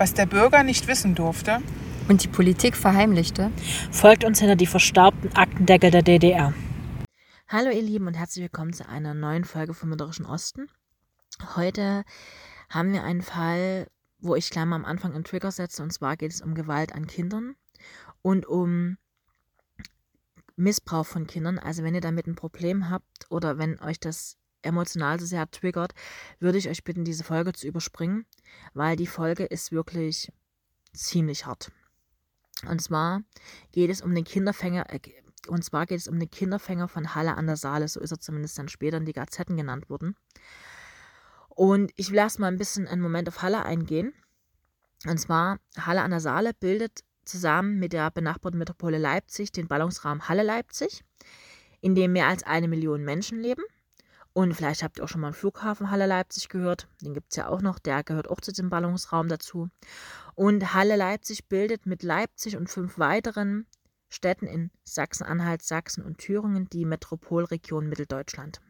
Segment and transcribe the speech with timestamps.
[0.00, 1.58] was der Bürger nicht wissen durfte
[2.08, 3.52] und die Politik verheimlichte,
[3.92, 6.54] folgt uns hinter die verstaubten Aktendeckel der DDR.
[7.48, 10.68] Hallo ihr Lieben und herzlich willkommen zu einer neuen Folge vom Mittleren Osten.
[11.54, 12.04] Heute
[12.70, 13.88] haben wir einen Fall,
[14.20, 16.94] wo ich gleich mal am Anfang einen Trigger setze und zwar geht es um Gewalt
[16.94, 17.54] an Kindern
[18.22, 18.96] und um
[20.56, 21.58] Missbrauch von Kindern.
[21.58, 25.92] Also wenn ihr damit ein Problem habt oder wenn euch das emotional so sehr triggert,
[26.38, 28.26] würde ich euch bitten, diese Folge zu überspringen,
[28.74, 30.32] weil die Folge ist wirklich
[30.92, 31.70] ziemlich hart.
[32.68, 33.22] Und zwar
[33.72, 35.00] geht es um den Kinderfänger, äh,
[35.48, 38.20] und zwar geht es um den Kinderfänger von Halle an der Saale, so ist er
[38.20, 40.14] zumindest dann später in die Gazetten genannt worden.
[41.48, 44.12] Und ich will erst mal ein bisschen einen Moment auf Halle eingehen.
[45.06, 50.28] Und zwar, Halle an der Saale bildet zusammen mit der benachbarten Metropole Leipzig den Ballungsraum
[50.28, 51.04] Halle Leipzig,
[51.80, 53.62] in dem mehr als eine Million Menschen leben.
[54.40, 56.88] Und vielleicht habt ihr auch schon mal einen Flughafen Halle Leipzig gehört.
[57.02, 57.78] Den gibt es ja auch noch.
[57.78, 59.68] Der gehört auch zu dem Ballungsraum dazu.
[60.34, 63.66] Und Halle Leipzig bildet mit Leipzig und fünf weiteren
[64.08, 68.62] Städten in Sachsen-Anhalt, Sachsen und Thüringen die Metropolregion Mitteldeutschland.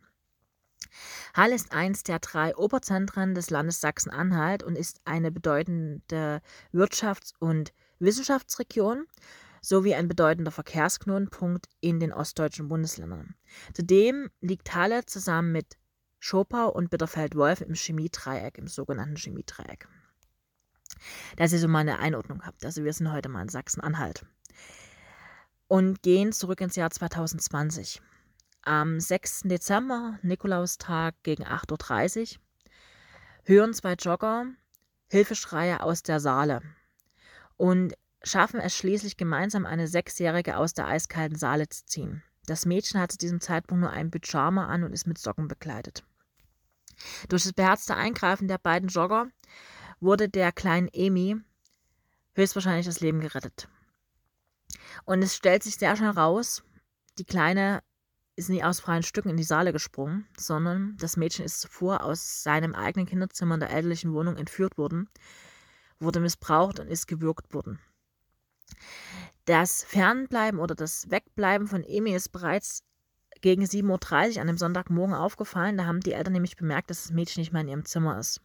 [1.35, 6.43] Halle ist eins der drei Oberzentren des Landes Sachsen-Anhalt und ist eine bedeutende
[6.73, 9.07] Wirtschafts- und Wissenschaftsregion
[9.61, 13.35] sowie ein bedeutender Verkehrsknotenpunkt in den ostdeutschen Bundesländern.
[13.75, 15.77] Zudem liegt Halle zusammen mit
[16.19, 19.89] Schopau und Bitterfeld-Wolf im Chemiedreieck, im sogenannten Chemiedreieck.
[21.37, 22.65] Dass ihr so mal eine Einordnung habt.
[22.65, 24.27] Also wir sind heute mal in Sachsen-Anhalt.
[25.69, 28.03] Und gehen zurück ins Jahr 2020.
[28.63, 29.43] Am 6.
[29.45, 32.41] Dezember, Nikolaustag gegen 8.30 Uhr,
[33.45, 34.47] hören zwei Jogger
[35.09, 36.63] Hilfeschreie aus der Saale
[37.57, 42.23] und schaffen es schließlich gemeinsam, eine Sechsjährige aus der eiskalten Saale zu ziehen.
[42.47, 46.05] Das Mädchen hat zu diesem Zeitpunkt nur ein Pyjama an und ist mit Socken bekleidet.
[47.29, 49.29] Durch das beherzte Eingreifen der beiden Jogger
[50.01, 51.37] wurde der kleinen Emi
[52.35, 53.69] höchstwahrscheinlich das Leben gerettet.
[55.05, 56.63] Und es stellt sich sehr schnell raus,
[57.19, 57.83] die Kleine
[58.37, 62.43] ist nie aus freien Stücken in die Saale gesprungen, sondern das Mädchen ist zuvor aus
[62.43, 65.09] seinem eigenen Kinderzimmer in der elterlichen Wohnung entführt worden
[66.01, 67.79] wurde missbraucht und ist gewürgt worden.
[69.45, 72.85] Das Fernbleiben oder das Wegbleiben von Emi ist bereits
[73.41, 75.79] gegen 7.30 Uhr an dem Sonntagmorgen aufgefallen.
[75.79, 78.41] Da haben die Eltern nämlich bemerkt, dass das Mädchen nicht mehr in ihrem Zimmer ist.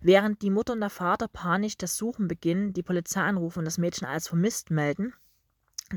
[0.00, 3.78] Während die Mutter und der Vater panisch das Suchen beginnen, die Polizei anrufen und das
[3.78, 5.14] Mädchen als vermisst melden,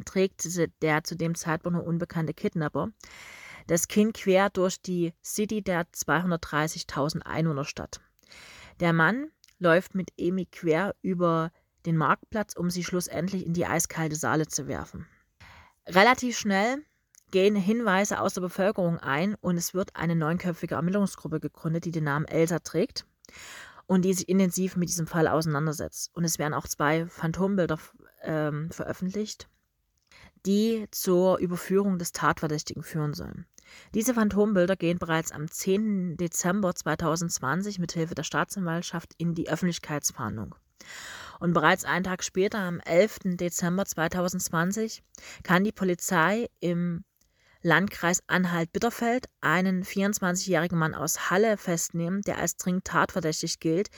[0.06, 0.48] trägt
[0.82, 2.92] der zu dem Zeitpunkt noch unbekannte Kidnapper
[3.70, 8.02] das Kind quer durch die City der 230.000 Einwohnerstadt.
[8.80, 11.52] Der Mann läuft mit Emi quer über
[11.86, 15.08] den Marktplatz, um sie schlussendlich in die eiskalte Saale zu werfen.
[15.88, 16.84] Relativ schnell
[17.32, 22.04] gehen Hinweise aus der Bevölkerung ein und es wird eine neunköpfige Ermittlungsgruppe gegründet, die den
[22.04, 23.06] Namen Elsa trägt
[23.86, 26.12] und die sich intensiv mit diesem Fall auseinandersetzt.
[26.14, 27.80] Und es werden auch zwei Phantombilder
[28.22, 29.48] ähm, veröffentlicht,
[30.46, 33.46] die zur Überführung des Tatverdächtigen führen sollen.
[33.94, 36.18] Diese Phantombilder gehen bereits am 10.
[36.18, 40.56] Dezember 2020 mit Hilfe der Staatsanwaltschaft in die Öffentlichkeitsfahndung.
[41.40, 43.20] Und bereits einen Tag später, am 11.
[43.38, 45.04] Dezember 2020,
[45.44, 47.04] kann die Polizei im
[47.62, 53.90] Landkreis Anhalt-Bitterfeld einen 24-jährigen Mann aus Halle festnehmen, der als dringend tatverdächtig gilt,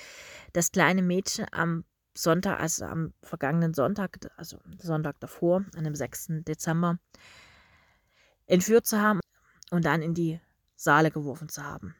[0.53, 1.83] das kleine Mädchen am
[2.15, 6.43] Sonntag, also am vergangenen Sonntag, also Sonntag davor, an dem 6.
[6.47, 6.97] Dezember,
[8.47, 9.19] entführt zu haben
[9.69, 10.39] und dann in die
[10.75, 11.95] Saale geworfen zu haben.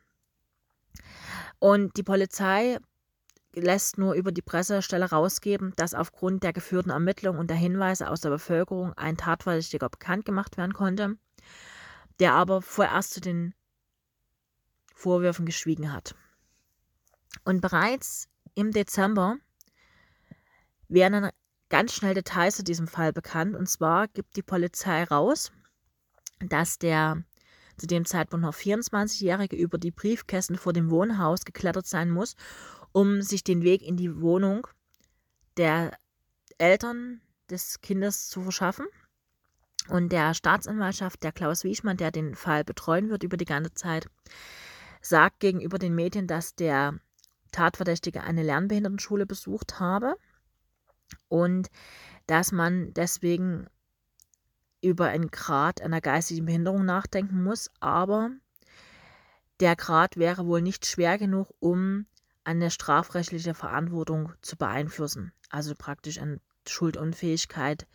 [1.60, 2.80] Und die Polizei
[3.54, 8.22] lässt nur über die Pressestelle rausgeben, dass aufgrund der geführten Ermittlungen und der Hinweise aus
[8.22, 11.18] der Bevölkerung ein Tatverdächtiger bekannt gemacht werden konnte,
[12.20, 13.54] der aber vorerst zu den
[14.96, 16.16] Vorwürfen geschwiegen hat.
[17.44, 19.38] Und bereits im Dezember
[20.88, 21.32] werden dann
[21.70, 23.56] ganz schnell Details zu diesem Fall bekannt.
[23.56, 25.52] Und zwar gibt die Polizei raus,
[26.40, 27.24] dass der
[27.78, 32.36] zu dem Zeitpunkt noch 24-Jährige über die Briefkästen vor dem Wohnhaus geklettert sein muss,
[32.92, 34.68] um sich den Weg in die Wohnung
[35.58, 35.92] der
[36.58, 38.86] Eltern des Kindes zu verschaffen.
[39.90, 44.08] Und der Staatsanwaltschaft, der Klaus Wieschmann, der den Fall betreuen wird über die ganze Zeit,
[45.02, 47.00] sagt gegenüber den Medien, dass der
[47.52, 50.16] Tatverdächtige eine Lernbehindertenschule besucht habe
[51.28, 51.70] und
[52.28, 53.68] dass man deswegen
[54.82, 58.32] über einen Grad einer geistigen Behinderung nachdenken muss, aber
[59.60, 62.06] der Grad wäre wohl nicht schwer genug, um
[62.44, 65.32] eine strafrechtliche Verantwortung zu beeinflussen.
[65.50, 67.88] Also praktisch eine Schuldunfähigkeit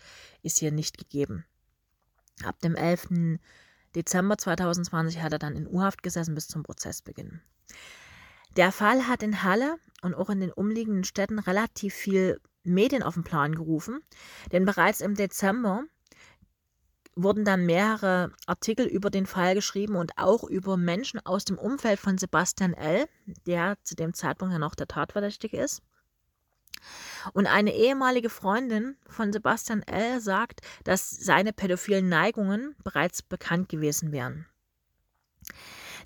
[0.42, 1.44] ist hier nicht gegeben.
[2.44, 3.38] Ab dem 11.
[3.94, 7.40] Dezember 2020 hat er dann in U-Haft gesessen bis zum Prozessbeginn.
[8.56, 13.14] Der Fall hat in Halle und auch in den umliegenden Städten relativ viel Medien auf
[13.14, 14.00] den Plan gerufen,
[14.52, 15.84] denn bereits im Dezember
[17.16, 21.98] wurden dann mehrere Artikel über den Fall geschrieben und auch über Menschen aus dem Umfeld
[21.98, 23.08] von Sebastian L.,
[23.46, 25.82] der zu dem Zeitpunkt ja noch der Tatverdächtige ist.
[27.32, 30.20] Und eine ehemalige Freundin von Sebastian L.
[30.20, 34.46] sagt, dass seine pädophilen Neigungen bereits bekannt gewesen wären.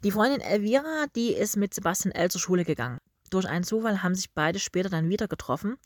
[0.04, 2.30] Die Freundin Elvira, die ist mit Sebastian L.
[2.30, 3.00] zur Schule gegangen.
[3.30, 5.76] Durch einen Zufall haben sich beide später dann wieder getroffen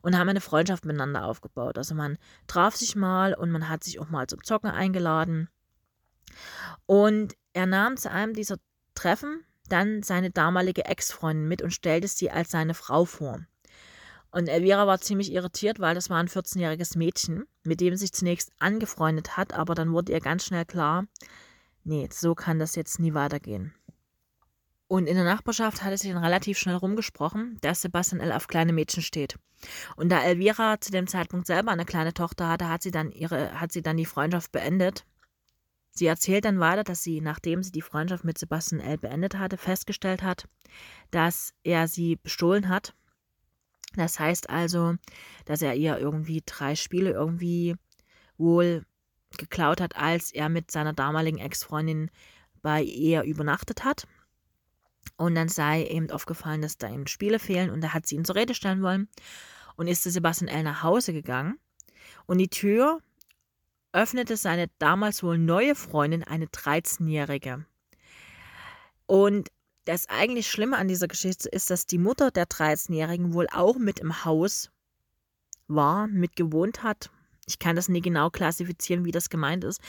[0.00, 1.76] und haben eine Freundschaft miteinander aufgebaut.
[1.76, 2.16] Also man
[2.46, 5.48] traf sich mal und man hat sich auch mal zum Zocken eingeladen.
[6.86, 8.56] Und er nahm zu einem dieser
[8.94, 13.40] Treffen dann seine damalige Ex-Freundin mit und stellte sie als seine Frau vor.
[14.30, 18.50] Und Elvira war ziemlich irritiert, weil das war ein 14-jähriges Mädchen, mit dem sich zunächst
[18.58, 21.04] angefreundet hat, aber dann wurde ihr ganz schnell klar,
[21.84, 23.74] nee, so kann das jetzt nie weitergehen.
[24.92, 28.30] Und in der Nachbarschaft hat es sich dann relativ schnell rumgesprochen, dass Sebastian L.
[28.30, 29.38] auf kleine Mädchen steht.
[29.96, 33.58] Und da Elvira zu dem Zeitpunkt selber eine kleine Tochter hatte, hat sie dann ihre,
[33.58, 35.06] hat sie dann die Freundschaft beendet.
[35.92, 38.98] Sie erzählt dann weiter, dass sie, nachdem sie die Freundschaft mit Sebastian L.
[38.98, 40.46] beendet hatte, festgestellt hat,
[41.10, 42.92] dass er sie bestohlen hat.
[43.96, 44.96] Das heißt also,
[45.46, 47.76] dass er ihr irgendwie drei Spiele irgendwie
[48.36, 48.84] wohl
[49.38, 52.10] geklaut hat, als er mit seiner damaligen Ex-Freundin
[52.60, 54.06] bei ihr übernachtet hat.
[55.22, 58.24] Und dann sei eben aufgefallen, dass da ihm Spiele fehlen und da hat sie ihn
[58.24, 59.08] zur Rede stellen wollen
[59.76, 60.64] und ist zu Sebastian L.
[60.64, 61.60] nach Hause gegangen.
[62.26, 62.98] Und die Tür
[63.92, 67.64] öffnete seine damals wohl neue Freundin, eine 13-Jährige.
[69.06, 69.48] Und
[69.84, 74.00] das eigentlich Schlimme an dieser Geschichte ist, dass die Mutter der 13-Jährigen wohl auch mit
[74.00, 74.72] im Haus
[75.68, 77.10] war, mit gewohnt hat.
[77.46, 79.80] Ich kann das nie genau klassifizieren, wie das gemeint ist.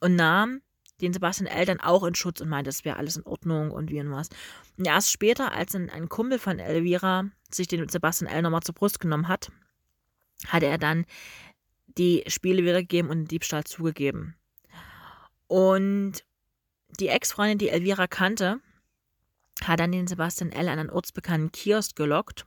[0.00, 0.60] Und nahm
[1.00, 1.66] den Sebastian L.
[1.66, 4.28] dann auch in Schutz und meinte, es wäre alles in Ordnung und wie und was.
[4.78, 8.42] Und erst später, als ein, ein Kumpel von Elvira sich den Sebastian L.
[8.42, 9.50] nochmal zur Brust genommen hat,
[10.48, 11.04] hatte er dann
[11.86, 14.36] die Spiele wiedergegeben und den Diebstahl zugegeben.
[15.46, 16.24] Und
[16.98, 18.60] die Ex-Freundin, die Elvira kannte,
[19.62, 20.68] hat dann den Sebastian L.
[20.68, 22.46] an einen ortsbekannten Kiosk gelockt.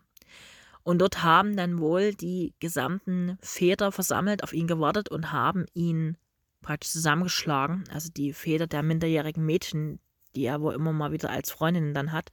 [0.83, 6.17] Und dort haben dann wohl die gesamten Väter versammelt, auf ihn gewartet und haben ihn
[6.61, 7.83] praktisch zusammengeschlagen.
[7.91, 9.99] Also die Väter der minderjährigen Mädchen,
[10.35, 12.31] die er wohl immer mal wieder als Freundinnen dann hat.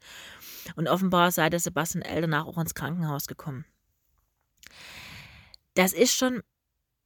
[0.75, 2.23] Und offenbar sei der Sebastian L.
[2.23, 3.65] danach auch ins Krankenhaus gekommen.
[5.75, 6.43] Das ist schon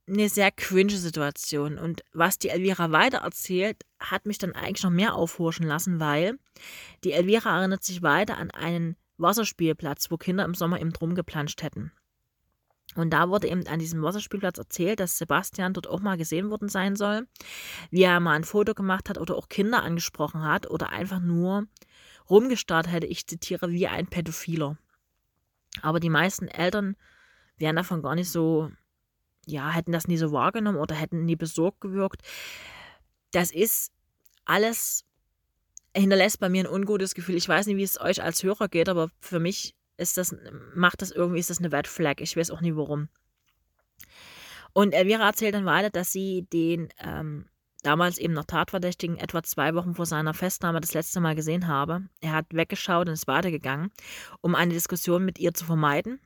[0.08, 1.78] eine sehr cringe Situation.
[1.78, 6.38] Und was die Elvira weiter erzählt, hat mich dann eigentlich noch mehr aufhorchen lassen, weil
[7.04, 11.62] die Elvira erinnert sich weiter an einen Wasserspielplatz, wo Kinder im Sommer eben drum geplanscht
[11.62, 11.92] hätten.
[12.96, 16.68] Und da wurde eben an diesem Wasserspielplatz erzählt, dass Sebastian dort auch mal gesehen worden
[16.68, 17.28] sein soll,
[17.90, 21.66] wie er mal ein Foto gemacht hat oder auch Kinder angesprochen hat oder einfach nur
[22.28, 24.76] rumgestarrt hätte, ich zitiere, wie ein Pädophiler.
[25.82, 26.96] Aber die meisten Eltern
[27.58, 28.70] wären davon gar nicht so,
[29.46, 32.22] ja, hätten das nie so wahrgenommen oder hätten nie besorgt gewirkt.
[33.32, 33.92] Das ist
[34.44, 35.04] alles,
[35.96, 37.36] hinterlässt bei mir ein ungutes Gefühl.
[37.36, 40.34] Ich weiß nicht, wie es euch als Hörer geht, aber für mich ist das,
[40.74, 42.20] macht das irgendwie, ist das eine Red Flag.
[42.20, 43.08] Ich weiß auch nie warum.
[44.72, 47.46] Und Elvira erzählt dann weiter, dass sie den ähm,
[47.82, 52.02] damals eben noch Tatverdächtigen etwa zwei Wochen vor seiner Festnahme das letzte Mal gesehen habe.
[52.20, 53.90] Er hat weggeschaut und ist weitergegangen,
[54.40, 56.20] um eine Diskussion mit ihr zu vermeiden.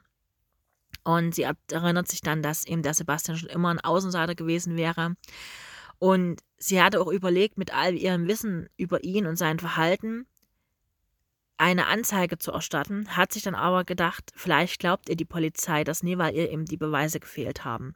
[1.04, 5.16] Und sie erinnert sich dann, dass eben der Sebastian schon immer ein Außenseiter gewesen wäre.
[5.98, 10.26] Und sie hatte auch überlegt, mit all ihrem Wissen über ihn und sein Verhalten,
[11.56, 16.02] eine Anzeige zu erstatten, hat sich dann aber gedacht, vielleicht glaubt ihr die Polizei das
[16.02, 17.94] nie, weil ihr eben die Beweise gefehlt haben.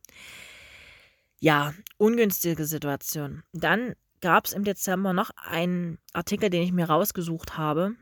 [1.41, 3.43] Ja, ungünstige Situation.
[3.53, 7.95] Dann gab es im Dezember noch einen Artikel, den ich mir rausgesucht habe,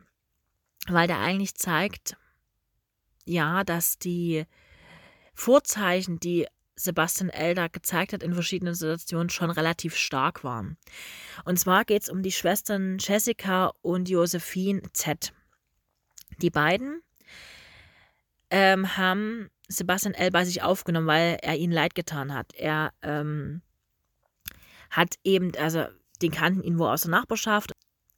[0.88, 2.16] weil der eigentlich zeigt,
[3.24, 4.44] ja, dass die
[5.34, 6.46] Vorzeichen, die
[6.76, 10.76] Sebastian Elder gezeigt hat in verschiedenen Situationen, schon relativ stark waren.
[11.44, 15.32] Und zwar geht es um die Schwestern Jessica und Josephine Z.
[16.42, 17.02] Die beiden
[18.50, 20.30] ähm, haben Sebastian L.
[20.30, 22.52] bei sich aufgenommen, weil er ihnen leid getan hat.
[22.54, 23.62] Er ähm,
[24.90, 25.86] hat eben, also
[26.22, 27.72] den kannten ihn wohl aus der Nachbarschaft.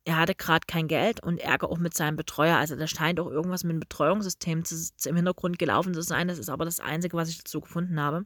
[0.05, 2.57] Er hatte gerade kein Geld und Ärger auch mit seinem Betreuer.
[2.57, 6.29] Also da scheint auch irgendwas mit dem Betreuungssystem zu, zu, im Hintergrund gelaufen zu sein.
[6.29, 8.25] Das ist aber das Einzige, was ich dazu gefunden habe.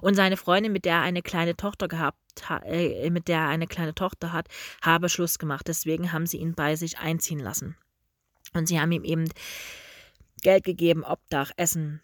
[0.00, 2.18] Und seine Freundin, mit der er eine kleine Tochter gehabt
[2.64, 4.48] äh, mit der er eine kleine Tochter hat,
[4.82, 5.66] habe Schluss gemacht.
[5.68, 7.76] Deswegen haben sie ihn bei sich einziehen lassen.
[8.56, 9.28] Und sie haben ihm eben
[10.42, 12.00] Geld gegeben, Obdach, Essen,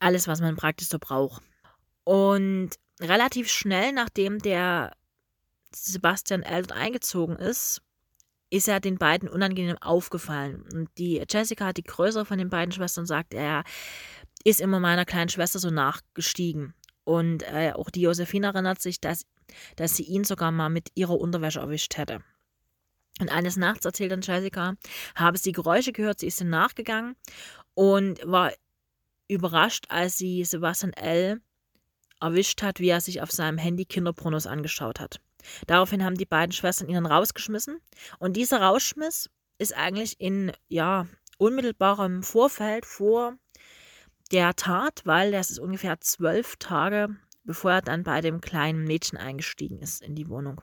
[0.00, 1.42] alles, was man praktisch so braucht.
[2.04, 2.70] Und
[3.00, 4.92] relativ schnell, nachdem der
[5.74, 6.70] Sebastian L.
[6.72, 7.82] eingezogen ist,
[8.50, 10.62] ist er den beiden unangenehm aufgefallen.
[10.72, 13.64] Und die Jessica, die größere von den beiden Schwestern, sagt, er
[14.44, 16.74] ist immer meiner kleinen Schwester so nachgestiegen.
[17.04, 19.24] Und äh, auch die Josephine erinnert sich, dass,
[19.76, 22.22] dass sie ihn sogar mal mit ihrer Unterwäsche erwischt hätte.
[23.20, 24.74] Und eines Nachts erzählt dann Jessica,
[25.14, 27.16] habe sie Geräusche gehört, sie ist dann nachgegangen
[27.74, 28.52] und war
[29.28, 31.40] überrascht, als sie Sebastian L.
[32.20, 35.20] erwischt hat, wie er sich auf seinem Handy Kinderpornos angeschaut hat.
[35.66, 37.80] Daraufhin haben die beiden Schwestern ihn rausgeschmissen.
[38.18, 41.06] Und dieser Rausschmiss ist eigentlich in ja,
[41.38, 43.36] unmittelbarem Vorfeld vor
[44.32, 47.08] der Tat, weil das ist ungefähr zwölf Tage,
[47.44, 50.60] bevor er dann bei dem kleinen Mädchen eingestiegen ist in die Wohnung.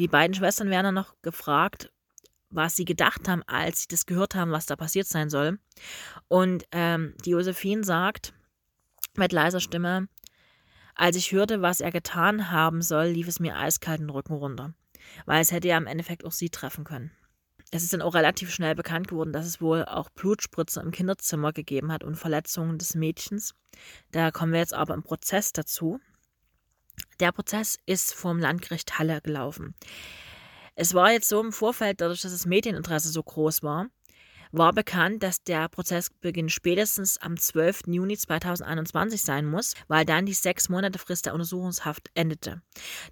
[0.00, 1.92] Die beiden Schwestern werden dann noch gefragt,
[2.48, 5.58] was sie gedacht haben, als sie das gehört haben, was da passiert sein soll.
[6.26, 8.32] Und ähm, die Josephine sagt
[9.14, 10.08] mit leiser Stimme,
[10.94, 14.72] als ich hörte, was er getan haben soll, lief es mir eiskalt den Rücken runter,
[15.26, 17.10] weil es hätte ja im Endeffekt auch sie treffen können.
[17.70, 21.52] Es ist dann auch relativ schnell bekannt geworden, dass es wohl auch Blutspritzer im Kinderzimmer
[21.52, 23.54] gegeben hat und Verletzungen des Mädchens.
[24.12, 26.00] Da kommen wir jetzt aber im Prozess dazu.
[27.18, 29.74] Der Prozess ist vom Landgericht Halle gelaufen.
[30.74, 33.88] Es war jetzt so im Vorfeld, dadurch, dass das Medieninteresse so groß war,
[34.52, 37.82] war bekannt, dass der Prozessbeginn spätestens am 12.
[37.86, 42.62] Juni 2021 sein muss, weil dann die sechs Monate Frist der Untersuchungshaft endete.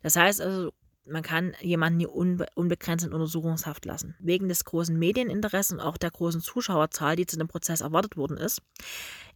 [0.03, 0.73] Das heißt also,
[1.11, 4.15] man kann jemanden hier unbe unbegrenzt in Untersuchungshaft lassen.
[4.19, 8.37] Wegen des großen Medieninteresses und auch der großen Zuschauerzahl, die zu dem Prozess erwartet worden
[8.37, 8.63] ist,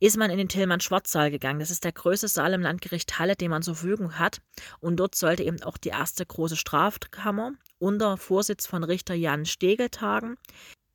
[0.00, 1.60] ist man in den Tillmann-Schwarz-Saal gegangen.
[1.60, 4.40] Das ist der größte Saal im Landgericht Halle, den man zur Verfügung hat.
[4.80, 9.88] Und dort sollte eben auch die erste große Strafkammer unter Vorsitz von Richter Jan Stegel
[9.88, 10.36] tagen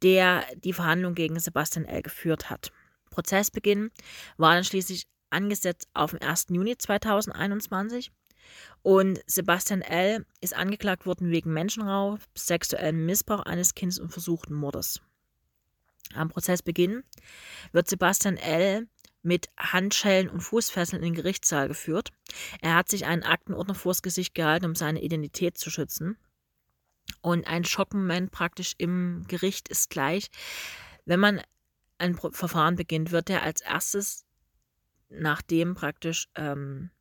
[0.03, 2.01] der die Verhandlung gegen Sebastian L.
[2.01, 2.71] geführt hat.
[3.09, 3.91] Prozessbeginn
[4.37, 6.47] war dann schließlich angesetzt auf den 1.
[6.49, 8.11] Juni 2021
[8.81, 10.25] und Sebastian L.
[10.39, 15.01] ist angeklagt worden wegen Menschenraub, sexuellem Missbrauch eines Kindes und versuchten Mordes.
[16.13, 17.03] Am Prozessbeginn
[17.73, 18.87] wird Sebastian L.
[19.23, 22.11] mit Handschellen und Fußfesseln in den Gerichtssaal geführt.
[22.61, 26.17] Er hat sich einen Aktenordner vors Gesicht gehalten, um seine Identität zu schützen.
[27.21, 30.29] Und ein Schockmoment praktisch im Gericht ist gleich,
[31.05, 31.41] wenn man
[31.97, 34.25] ein Verfahren beginnt, wird er als erstes,
[35.09, 36.91] nachdem praktisch ähm,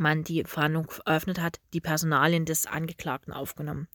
[0.00, 3.88] man die Verhandlung eröffnet hat, die Personalien des Angeklagten aufgenommen.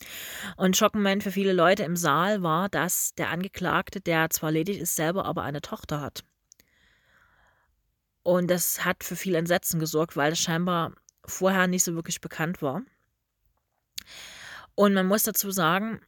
[0.58, 4.96] Und Schockmoment für viele Leute im Saal war, dass der Angeklagte, der zwar ledig ist,
[4.96, 6.24] selber aber eine Tochter hat.
[8.24, 10.94] Und das hat für viel Entsetzen gesorgt, weil es scheinbar
[11.26, 12.84] vorher nicht so wirklich bekannt war.
[14.76, 16.00] Und man muss dazu sagen,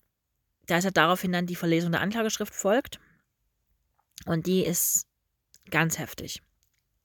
[0.67, 2.99] dass ja daraufhin dann die Verlesung der Anklageschrift folgt.
[4.25, 5.07] Und die ist
[5.69, 6.41] ganz heftig.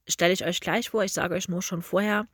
[0.08, 2.26] Stelle ich euch gleich vor, ich sage euch nur schon vorher.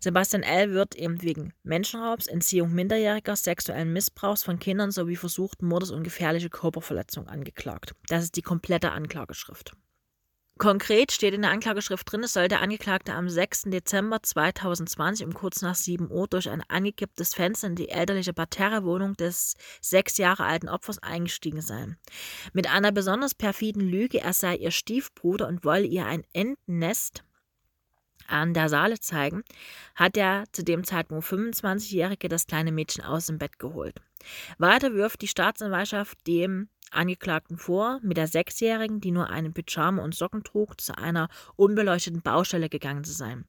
[0.00, 0.72] Sebastian L.
[0.72, 6.50] wird eben wegen Menschenraubs, Entziehung Minderjähriger, sexuellen Missbrauchs von Kindern sowie versuchten Mordes und gefährliche
[6.50, 7.94] Körperverletzung angeklagt.
[8.08, 9.76] Das ist die komplette Anklageschrift.
[10.56, 13.62] Konkret steht in der Anklageschrift drin, es soll der Angeklagte am 6.
[13.66, 19.14] Dezember 2020 um kurz nach 7 Uhr durch ein angekipptes Fenster in die elterliche Parterrewohnung
[19.16, 21.98] des sechs Jahre alten Opfers eingestiegen sein.
[22.52, 27.24] Mit einer besonders perfiden Lüge, er sei ihr Stiefbruder und wolle ihr ein Entennest
[28.28, 29.42] an der Saale zeigen,
[29.96, 34.00] hat der zu dem Zeitpunkt 25-Jährige das kleine Mädchen aus dem Bett geholt.
[34.58, 40.14] Weiter wirft die Staatsanwaltschaft dem Angeklagten vor, mit der Sechsjährigen, die nur einen Pyjama und
[40.14, 43.44] Socken trug, zu einer unbeleuchteten Baustelle gegangen zu sein.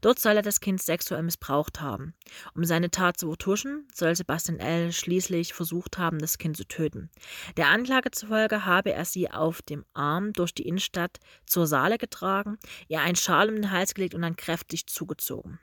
[0.00, 2.14] Dort soll er das Kind sexuell missbraucht haben.
[2.54, 4.92] Um seine Tat zu vertuschen, soll Sebastian L.
[4.92, 7.10] schließlich versucht haben, das Kind zu töten.
[7.56, 12.58] Der Anklage zufolge habe er sie auf dem Arm durch die Innenstadt zur Saale getragen,
[12.88, 15.58] ihr einen Schal um den Hals gelegt und dann kräftig zugezogen.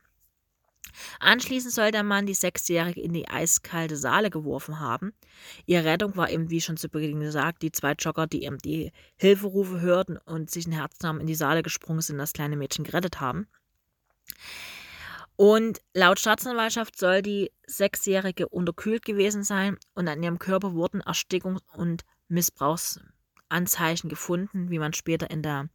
[1.19, 5.13] Anschließend soll der Mann die Sechsjährige in die eiskalte Saale geworfen haben.
[5.65, 8.91] Ihre Rettung war eben, wie schon zu Beginn gesagt, die zwei Jogger, die eben die
[9.15, 12.57] Hilferufe hörten und sich ein Herz nahmen, in die Saale gesprungen sind, und das kleine
[12.57, 13.47] Mädchen gerettet haben.
[15.35, 21.61] Und laut Staatsanwaltschaft soll die Sechsjährige unterkühlt gewesen sein und an ihrem Körper wurden Erstickungs-
[21.75, 25.69] und Missbrauchsanzeichen gefunden, wie man später in der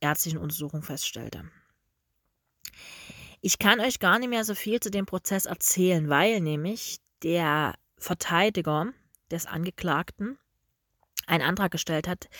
[0.00, 1.50] ärztlichen Untersuchung feststellte.
[3.46, 7.74] Ich kann euch gar nicht mehr so viel zu dem Prozess erzählen, weil nämlich der
[7.98, 8.94] Verteidiger
[9.30, 10.38] des Angeklagten
[11.26, 12.30] einen Antrag gestellt hat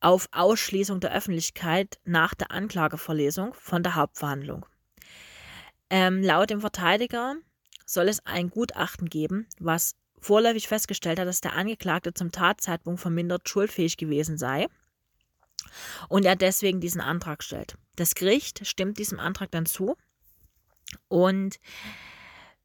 [0.00, 4.66] auf Ausschließung der Öffentlichkeit nach der Anklageverlesung von der Hauptverhandlung.
[5.88, 7.36] Ähm, laut dem Verteidiger
[7.86, 13.48] soll es ein Gutachten geben, was vorläufig festgestellt hat, dass der Angeklagte zum Tatzeitpunkt vermindert
[13.48, 14.66] schuldfähig gewesen sei
[16.08, 17.76] und er deswegen diesen Antrag stellt.
[17.94, 19.96] Das Gericht stimmt diesem Antrag dann zu
[21.08, 21.56] und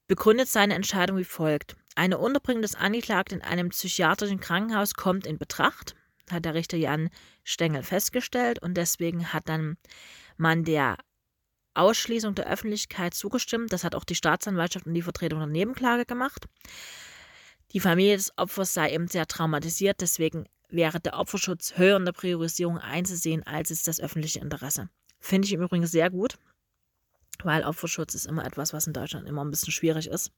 [0.08, 1.76] begründet seine Entscheidung wie folgt.
[1.96, 5.96] Eine Unterbringung des Angeklagten in einem psychiatrischen Krankenhaus kommt in Betracht,
[6.30, 7.10] hat der Richter Jan
[7.44, 9.78] Stengel festgestellt und deswegen hat dann
[10.38, 10.98] man der
[11.74, 13.72] Ausschließung der Öffentlichkeit zugestimmt.
[13.72, 16.46] Das hat auch die Staatsanwaltschaft und die Vertretung der Nebenklage gemacht.
[17.74, 22.12] Die Familie des Opfers sei eben sehr traumatisiert, deswegen wäre der Opferschutz höher in der
[22.14, 24.90] Priorisierung einzusehen als ist das öffentliche Interesse.
[25.20, 26.38] Finde ich im Übrigen sehr gut,
[27.46, 30.32] weil Opferschutz ist immer etwas, was in Deutschland immer ein bisschen schwierig ist.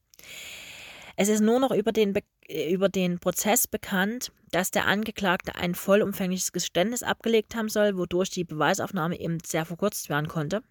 [1.15, 2.15] Es ist nur noch über den,
[2.48, 8.29] äh, über den Prozess bekannt, dass der Angeklagte ein vollumfängliches Geständnis abgelegt haben soll, wodurch
[8.29, 10.63] die Beweisaufnahme eben sehr verkürzt werden konnte.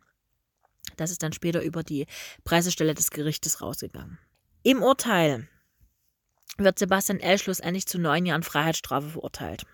[0.97, 2.07] Das ist dann später über die
[2.45, 4.19] Pressestelle des Gerichtes rausgegangen.
[4.63, 5.49] Im Urteil
[6.59, 7.39] wird Sebastian L.
[7.39, 9.65] schlussendlich zu neun Jahren Freiheitsstrafe verurteilt.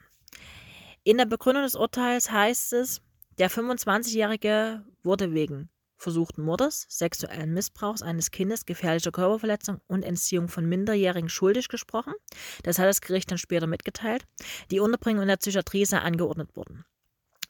[1.04, 3.00] In der Begründung des Urteils heißt es,
[3.38, 10.66] der 25-Jährige wurde wegen versuchten Mordes, sexuellen Missbrauchs eines Kindes, gefährlicher Körperverletzung und Entziehung von
[10.66, 12.14] Minderjährigen schuldig gesprochen.
[12.62, 14.26] Das hat das Gericht dann später mitgeteilt.
[14.70, 16.84] Die Unterbringung in der Psychiatrie sei angeordnet worden.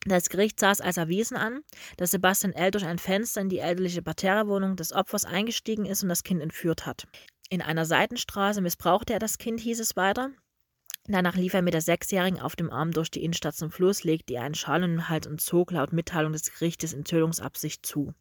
[0.06, 1.62] Das Gericht saß als erwiesen an,
[1.96, 2.70] dass Sebastian L.
[2.70, 6.86] durch ein Fenster in die elterliche Parterrewohnung des Opfers eingestiegen ist und das Kind entführt
[6.86, 7.08] hat.
[7.48, 10.30] In einer Seitenstraße missbrauchte er das Kind, hieß es weiter.
[11.08, 14.32] Danach lief er mit der Sechsjährigen auf dem Arm durch die Innenstadt zum Fluss, legte
[14.32, 18.12] ihr einen Schal um den Hals und zog laut Mitteilung des Gerichtes in Tötungsabsicht zu.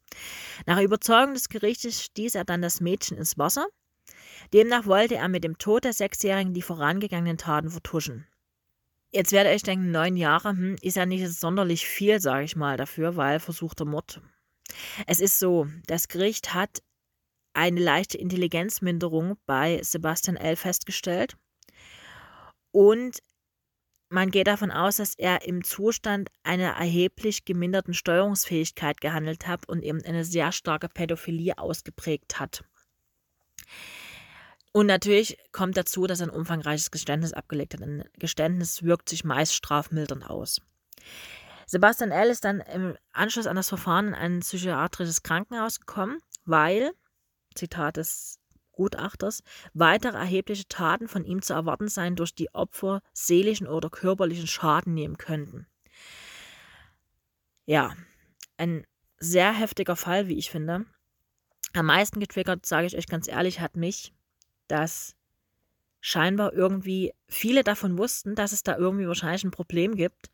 [0.66, 3.66] Nach Überzeugung des Gerichtes stieß er dann das Mädchen ins Wasser.
[4.52, 8.26] Demnach wollte er mit dem Tod der Sechsjährigen die vorangegangenen Taten vertuschen.
[9.10, 12.76] Jetzt werde ich denken, neun Jahre hm, ist ja nicht sonderlich viel, sage ich mal,
[12.76, 14.20] dafür, weil versuchter Mord.
[15.06, 16.82] Es ist so, das Gericht hat
[17.54, 20.56] eine leichte Intelligenzminderung bei Sebastian L.
[20.56, 21.36] festgestellt.
[22.76, 23.22] Und
[24.10, 29.82] man geht davon aus, dass er im Zustand einer erheblich geminderten Steuerungsfähigkeit gehandelt hat und
[29.82, 32.64] eben eine sehr starke Pädophilie ausgeprägt hat.
[34.72, 37.80] Und natürlich kommt dazu, dass er ein umfangreiches Geständnis abgelegt hat.
[37.80, 40.60] Ein Geständnis wirkt sich meist strafmildernd aus.
[41.64, 42.28] Sebastian L.
[42.28, 46.92] ist dann im Anschluss an das Verfahren in ein psychiatrisches Krankenhaus gekommen, weil
[47.54, 48.38] Zitat des
[48.76, 49.42] Gutachters,
[49.74, 54.94] weitere erhebliche Taten von ihm zu erwarten seien, durch die Opfer seelischen oder körperlichen Schaden
[54.94, 55.66] nehmen könnten.
[57.64, 57.94] Ja,
[58.56, 58.86] ein
[59.18, 60.86] sehr heftiger Fall, wie ich finde.
[61.72, 64.12] Am meisten getriggert, sage ich euch ganz ehrlich, hat mich,
[64.68, 65.16] dass
[66.00, 70.30] scheinbar irgendwie viele davon wussten, dass es da irgendwie wahrscheinlich ein Problem gibt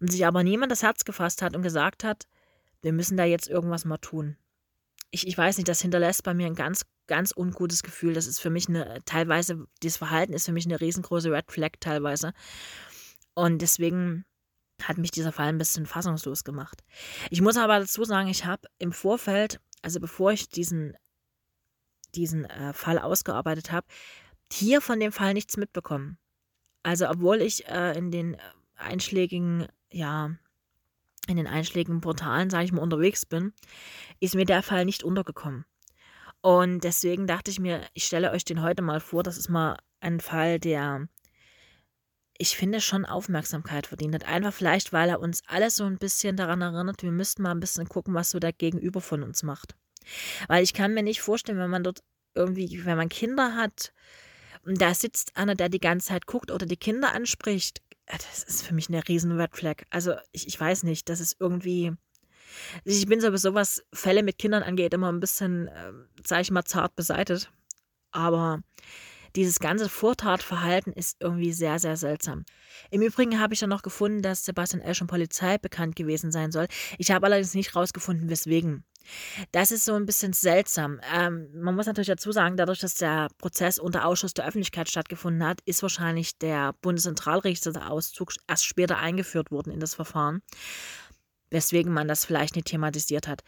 [0.00, 2.26] und sich aber niemand das Herz gefasst hat und gesagt hat,
[2.80, 4.38] wir müssen da jetzt irgendwas mal tun
[5.10, 8.14] ich, ich weiß nicht, das hinterlässt bei mir ein ganz, ganz ungutes Gefühl.
[8.14, 11.72] Das ist für mich eine, teilweise, dieses Verhalten ist für mich eine riesengroße Red Flag
[11.80, 12.32] teilweise.
[13.34, 14.24] Und deswegen
[14.80, 16.82] hat mich dieser Fall ein bisschen fassungslos gemacht.
[17.28, 20.96] Ich muss aber dazu sagen, ich habe im Vorfeld, also bevor ich diesen,
[22.14, 23.86] diesen äh, Fall ausgearbeitet habe,
[24.52, 26.16] hier von dem Fall nichts mitbekommen.
[26.84, 28.36] Also obwohl ich äh, in den
[28.76, 30.30] einschlägigen, ja,
[31.26, 33.52] in den einschlägigen Portalen, sage ich mal, unterwegs bin,
[34.20, 35.64] ist mir der Fall nicht untergekommen.
[36.42, 39.22] Und deswegen dachte ich mir, ich stelle euch den heute mal vor.
[39.22, 41.08] Das ist mal ein Fall, der,
[42.38, 44.24] ich finde, schon Aufmerksamkeit verdient hat.
[44.24, 47.60] Einfach vielleicht, weil er uns alle so ein bisschen daran erinnert, wir müssten mal ein
[47.60, 49.74] bisschen gucken, was so der Gegenüber von uns macht.
[50.48, 52.02] Weil ich kann mir nicht vorstellen, wenn man dort
[52.34, 53.92] irgendwie, wenn man Kinder hat,
[54.62, 58.44] und da sitzt einer, der die ganze Zeit guckt oder die Kinder anspricht, äh, das
[58.44, 59.84] ist für mich eine riesen Red Flag.
[59.90, 61.92] Also ich, ich weiß nicht, das ist irgendwie.
[62.84, 65.92] Ich bin sowieso, was Fälle mit Kindern angeht, immer ein bisschen, äh,
[66.24, 67.50] sag ich mal, zart beseitet.
[68.12, 68.62] Aber
[69.36, 72.44] dieses ganze Vortatverhalten ist irgendwie sehr, sehr seltsam.
[72.90, 74.94] Im Übrigen habe ich dann noch gefunden, dass Sebastian L.
[74.94, 76.66] schon Polizei bekannt gewesen sein soll.
[76.98, 78.84] Ich habe allerdings nicht rausgefunden, weswegen.
[79.52, 81.00] Das ist so ein bisschen seltsam.
[81.14, 85.46] Ähm, man muss natürlich dazu sagen, dadurch, dass der Prozess unter Ausschuss der Öffentlichkeit stattgefunden
[85.46, 90.42] hat, ist wahrscheinlich der Bundeszentralregisterauszug erst später eingeführt worden in das Verfahren,
[91.50, 93.42] weswegen man das vielleicht nicht thematisiert hat.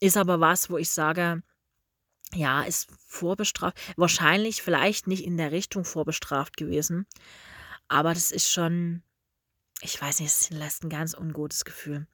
[0.00, 1.42] Ist aber was, wo ich sage,
[2.34, 7.06] ja, ist vorbestraft, wahrscheinlich vielleicht nicht in der Richtung vorbestraft gewesen,
[7.88, 9.02] aber das ist schon,
[9.80, 12.06] ich weiß nicht, es lässt ein ganz ungutes Gefühl.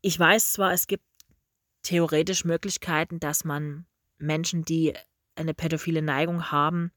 [0.00, 1.04] Ich weiß zwar, es gibt
[1.82, 3.86] theoretisch Möglichkeiten, dass man
[4.18, 4.94] Menschen, die
[5.34, 6.92] eine pädophile Neigung haben,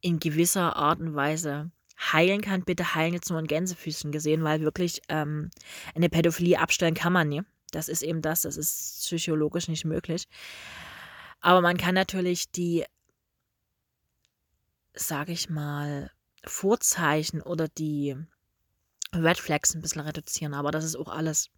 [0.00, 2.64] in gewisser Art und Weise heilen kann.
[2.64, 5.50] Bitte heilen jetzt nur in Gänsefüßen gesehen, weil wirklich ähm,
[5.94, 7.42] eine Pädophilie abstellen kann man nie.
[7.72, 10.28] Das ist eben das, das ist psychologisch nicht möglich.
[11.40, 12.84] Aber man kann natürlich die,
[14.94, 16.10] sage ich mal,
[16.44, 18.16] Vorzeichen oder die
[19.14, 21.50] Red Flags ein bisschen reduzieren, aber das ist auch alles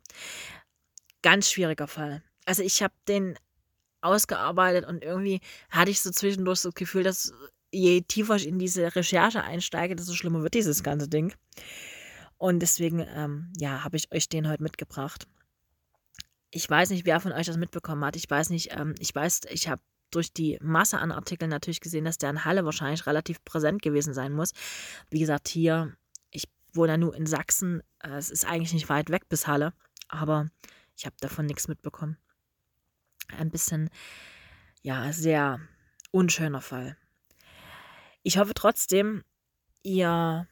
[1.22, 3.38] ganz schwieriger Fall also ich habe den
[4.00, 7.34] ausgearbeitet und irgendwie hatte ich so zwischendurch das Gefühl, dass
[7.70, 11.34] je tiefer ich in diese Recherche einsteige, desto schlimmer wird dieses ganze Ding.
[12.36, 15.26] Und deswegen, ähm, ja, habe ich euch den heute mitgebracht.
[16.50, 18.16] Ich weiß nicht, wer von euch das mitbekommen hat.
[18.16, 22.04] Ich weiß nicht, ähm, ich weiß, ich habe durch die Masse an Artikeln natürlich gesehen,
[22.04, 24.52] dass der in Halle wahrscheinlich relativ präsent gewesen sein muss.
[25.10, 25.94] Wie gesagt, hier,
[26.30, 27.82] ich wohne ja nur in Sachsen.
[27.98, 29.74] Äh, es ist eigentlich nicht weit weg bis Halle,
[30.08, 30.48] aber
[30.96, 32.16] ich habe davon nichts mitbekommen.
[33.36, 33.90] Ein bisschen,
[34.80, 35.60] ja, sehr
[36.12, 36.96] unschöner Fall.
[38.22, 39.24] Ich hoffe trotzdem,
[39.82, 40.46] ihr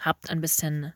[0.00, 0.92] habt ein bisschen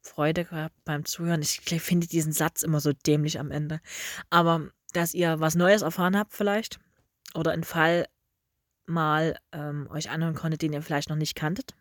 [0.00, 1.42] Freude gehabt beim Zuhören.
[1.42, 3.80] Ich finde diesen Satz immer so dämlich am Ende.
[4.30, 6.78] Aber dass ihr was Neues erfahren habt vielleicht
[7.34, 8.06] oder einen Fall
[8.86, 11.74] mal ähm, euch anhören konntet, den ihr vielleicht noch nicht kanntet.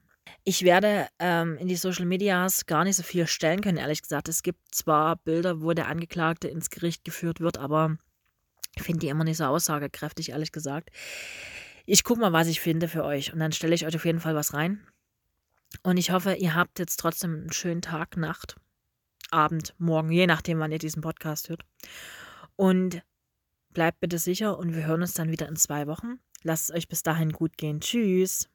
[0.45, 4.29] Ich werde ähm, in die Social Medias gar nicht so viel stellen können, ehrlich gesagt.
[4.29, 7.97] Es gibt zwar Bilder, wo der Angeklagte ins Gericht geführt wird, aber
[8.75, 10.89] ich finde die immer nicht so aussagekräftig, ehrlich gesagt.
[11.85, 14.21] Ich gucke mal, was ich finde für euch und dann stelle ich euch auf jeden
[14.21, 14.85] Fall was rein.
[15.81, 18.55] Und ich hoffe, ihr habt jetzt trotzdem einen schönen Tag, Nacht,
[19.31, 21.65] Abend, Morgen, je nachdem, wann ihr diesen Podcast hört.
[22.55, 23.01] Und
[23.71, 26.19] bleibt bitte sicher und wir hören uns dann wieder in zwei Wochen.
[26.43, 27.81] Lasst es euch bis dahin gut gehen.
[27.81, 28.49] Tschüss.